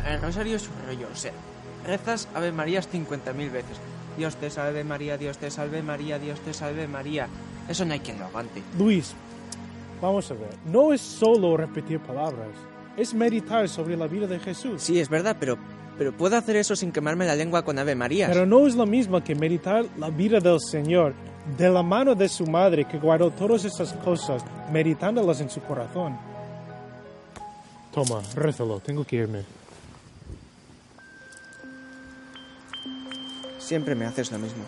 [0.00, 1.32] Mira, el rosario es un rollo, o sea,
[1.86, 3.78] rezas Ave Marías 50.000 veces.
[4.16, 7.28] Dios te salve María, Dios te salve María, Dios te salve María.
[7.68, 8.62] Eso no hay quien lo aguante.
[8.76, 9.14] Luis,
[10.02, 10.50] vamos a ver.
[10.66, 12.48] No es solo repetir palabras.
[12.96, 14.82] Es meditar sobre la vida de Jesús.
[14.82, 15.56] Sí, es verdad, pero,
[15.96, 18.28] pero puedo hacer eso sin quemarme la lengua con Ave Marías.
[18.28, 21.14] Pero no es lo mismo que meditar la vida del Señor
[21.56, 26.18] de la mano de su madre que guardó todas esas cosas, meditándolas en su corazón.
[27.94, 29.57] Toma, rézalo, tengo que irme.
[33.68, 34.64] Siempre me haces lo mismo.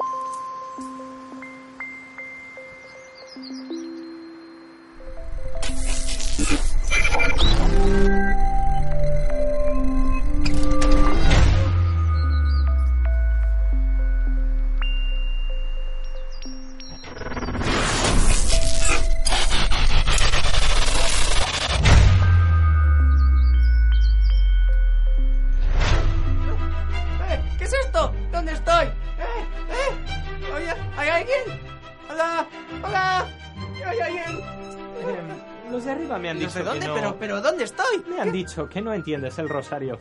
[34.30, 36.94] Em, los de arriba me han dicho dónde, que no...
[36.94, 38.04] pero, pero ¿dónde estoy?
[38.08, 39.98] Me han dicho que no entiendes el rosario.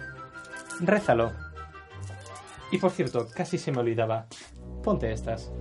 [0.80, 1.34] Rézalo.
[2.72, 4.28] Y por cierto, casi se me olvidaba.
[4.84, 5.52] Ponte estas.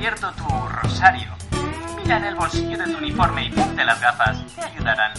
[0.00, 1.28] Descubierto tu rosario.
[2.02, 4.54] Mira en el bolsillo de tu uniforme y ponte las gafas.
[4.54, 5.12] Te ayudarán.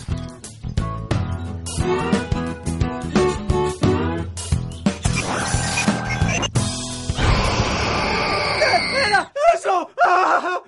[9.06, 9.92] ¡Era eso!
[10.04, 10.62] ¡Ah!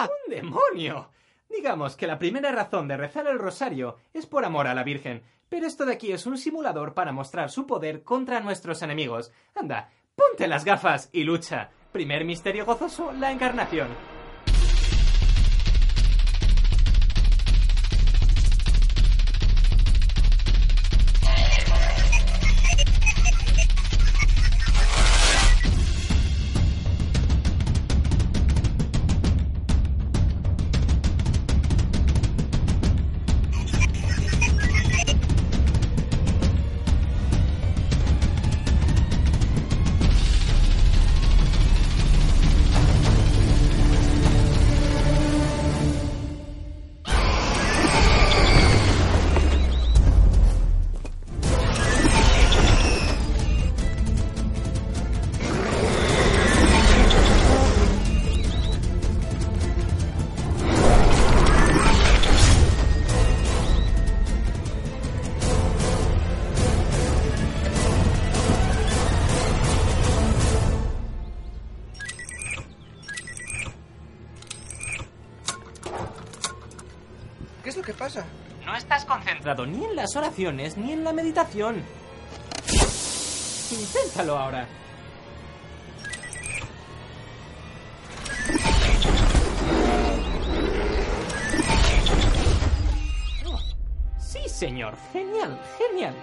[0.00, 1.10] ¡Un demonio!
[1.48, 5.22] Digamos que la primera razón de rezar el rosario es por amor a la Virgen,
[5.48, 9.30] pero esto de aquí es un simulador para mostrar su poder contra nuestros enemigos.
[9.54, 11.70] Anda, ponte las gafas y lucha.
[11.94, 13.86] Primer misterio gozoso, la encarnación.
[77.84, 78.24] ¿Qué pasa?
[78.64, 79.66] No estás concentrado.
[79.66, 81.82] Ni en las oraciones ni en la meditación.
[83.70, 84.66] Inténtalo ahora.
[94.18, 94.94] Sí, señor.
[95.12, 96.14] Genial, genial.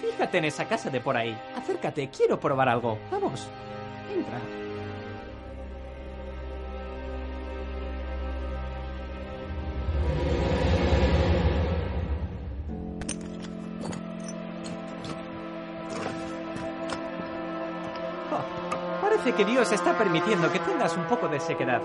[0.00, 1.36] Fíjate en esa casa de por ahí.
[1.56, 2.98] Acércate, quiero probar algo.
[3.10, 3.48] Vamos.
[4.14, 4.67] Entra.
[19.32, 21.80] Que Dios está permitiendo que tengas un poco de sequedad.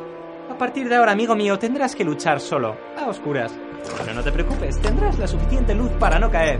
[0.50, 3.54] A partir de ahora, amigo mío, tendrás que luchar solo, a oscuras.
[3.98, 6.60] Pero no te preocupes, tendrás la suficiente luz para no caer,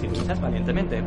[0.00, 1.02] si luchas valientemente.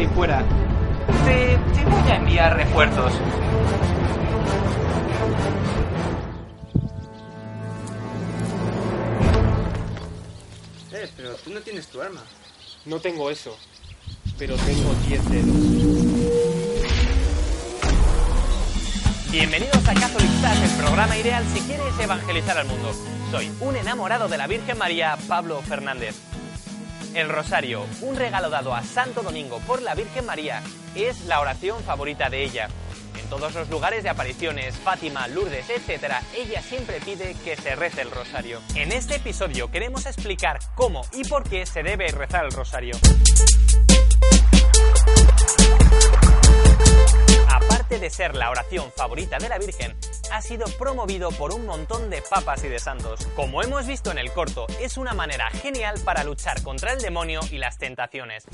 [0.00, 0.44] Ahí fuera.
[1.24, 3.12] Te, te voy a enviar refuerzos.
[10.92, 12.22] Eh, pero tú no tienes tu arma.
[12.86, 13.56] No tengo eso,
[14.38, 15.56] pero tengo 10 dedos.
[19.30, 22.92] Bienvenidos a Catholic Stars, el programa ideal si quieres evangelizar al mundo.
[23.30, 26.29] Soy un enamorado de la Virgen María, Pablo Fernández.
[27.14, 30.62] El rosario, un regalo dado a Santo Domingo por la Virgen María,
[30.94, 32.68] es la oración favorita de ella.
[33.20, 38.02] En todos los lugares de apariciones, Fátima, Lourdes, etc., ella siempre pide que se rece
[38.02, 38.60] el rosario.
[38.76, 42.94] En este episodio queremos explicar cómo y por qué se debe rezar el rosario.
[48.34, 49.96] La oración favorita de la Virgen,
[50.32, 53.26] ha sido promovido por un montón de papas y de santos.
[53.36, 57.40] Como hemos visto en el corto, es una manera genial para luchar contra el demonio
[57.50, 58.46] y las tentaciones.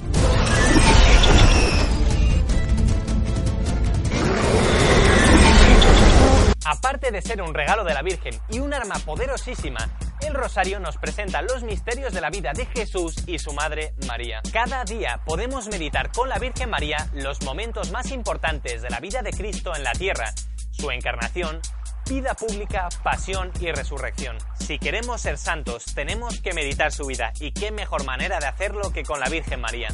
[6.64, 9.88] Aparte de ser un regalo de la Virgen y un arma poderosísima,
[10.26, 14.40] el rosario nos presenta los misterios de la vida de Jesús y su madre María.
[14.52, 19.22] Cada día podemos meditar con la Virgen María los momentos más importantes de la vida
[19.22, 20.32] de Cristo en la tierra,
[20.70, 21.60] su encarnación,
[22.08, 24.36] vida pública, pasión y resurrección.
[24.58, 28.92] Si queremos ser santos, tenemos que meditar su vida y qué mejor manera de hacerlo
[28.92, 29.88] que con la Virgen María.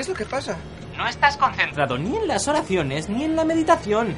[0.00, 0.56] ¿Qué es lo que pasa?
[0.96, 4.16] No estás concentrado ni en las oraciones ni en la meditación.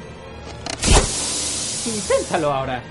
[1.85, 2.81] Inténtalo ahora.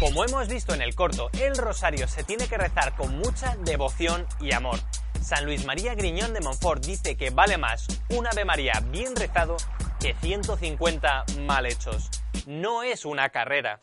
[0.00, 4.26] Como hemos visto en el corto, el rosario se tiene que rezar con mucha devoción
[4.40, 4.80] y amor.
[5.22, 9.58] San Luis María Griñón de Montfort dice que vale más un Ave María bien rezado
[10.00, 12.10] que 150 mal hechos.
[12.48, 13.78] No es una carrera.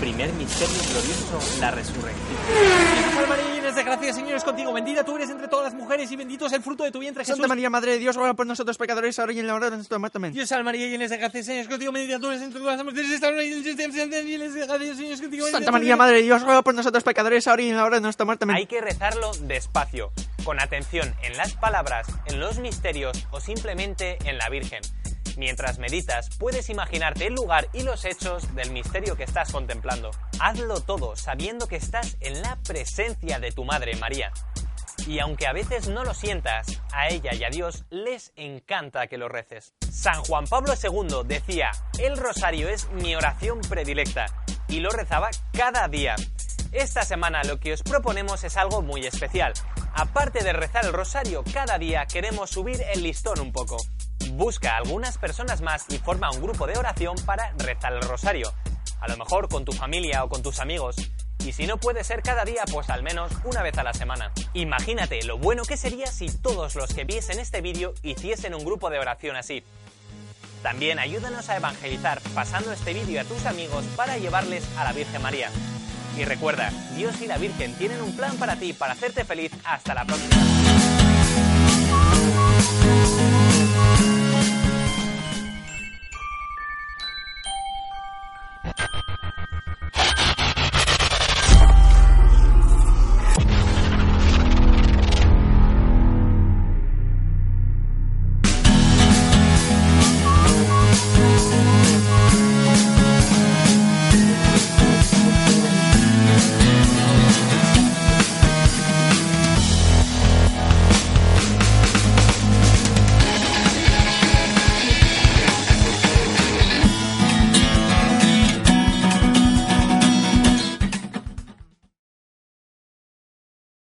[0.00, 2.26] Primer misterio glorioso, la resurrección.
[3.14, 4.72] Salve María, llena de gracia, Señor es contigo.
[4.72, 7.24] Bendita tú eres entre todas las mujeres y bendito es el fruto de tu vientre,
[7.24, 7.36] Jesús.
[7.36, 9.76] Santa María, Madre de Dios, ruega por nosotros pecadores, ahora y en la hora de
[9.76, 10.18] nuestra muerte.
[10.18, 10.32] Amén.
[10.32, 11.92] Dios salve María, llena de gracia, Señor es contigo.
[11.92, 13.10] Bendita tú eres entre todas las mujeres.
[13.10, 15.46] Esta hora y en de gracia, Señor es contigo.
[15.46, 18.02] Santa María, Madre de Dios, ruega por nosotros pecadores, ahora y en la hora de
[18.02, 18.44] nuestra muerte.
[18.44, 18.56] Amén.
[18.56, 20.12] Hay que rezarlo despacio,
[20.44, 24.80] con atención en las palabras, en los misterios o simplemente en la Virgen.
[25.36, 30.10] Mientras meditas, puedes imaginarte el lugar y los hechos del misterio que estás contemplando.
[30.38, 34.32] Hazlo todo sabiendo que estás en la presencia de tu Madre María.
[35.06, 39.18] Y aunque a veces no lo sientas, a ella y a Dios les encanta que
[39.18, 39.74] lo reces.
[39.90, 44.26] San Juan Pablo II decía, el rosario es mi oración predilecta,
[44.68, 46.16] y lo rezaba cada día.
[46.72, 49.52] Esta semana lo que os proponemos es algo muy especial.
[49.94, 53.76] Aparte de rezar el rosario cada día, queremos subir el listón un poco.
[54.40, 58.50] Busca a algunas personas más y forma un grupo de oración para rezar el rosario.
[58.98, 60.96] A lo mejor con tu familia o con tus amigos.
[61.44, 64.32] Y si no puede ser cada día, pues al menos una vez a la semana.
[64.54, 68.88] Imagínate lo bueno que sería si todos los que viesen este vídeo hiciesen un grupo
[68.88, 69.62] de oración así.
[70.62, 75.20] También ayúdanos a evangelizar pasando este vídeo a tus amigos para llevarles a la Virgen
[75.20, 75.50] María.
[76.16, 79.52] Y recuerda, Dios y la Virgen tienen un plan para ti para hacerte feliz.
[79.64, 80.34] Hasta la próxima.